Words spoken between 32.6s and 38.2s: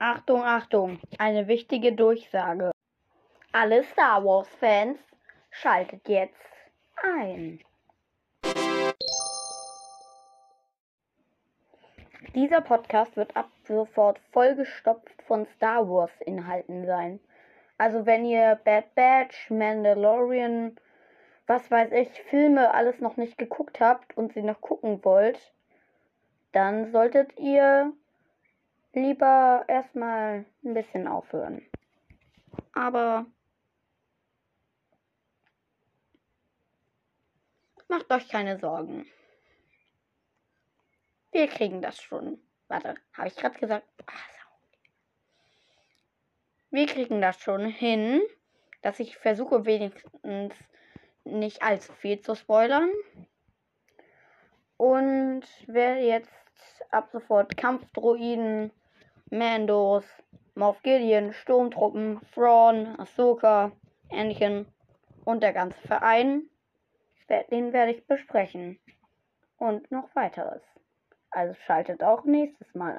Aber macht